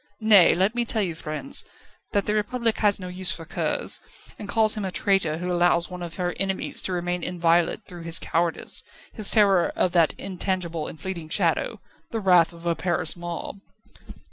[0.23, 1.63] Nay; let me tell you, friends,
[2.11, 3.99] that the Republic has no use for curs,
[4.39, 8.01] and calls him a traitor who allows one of her enemies to remain inviolate through
[8.01, 8.81] his cowardice,
[9.13, 11.79] his terror of that intangible and fleeting shadow
[12.09, 13.57] the wrath of a Paris mob."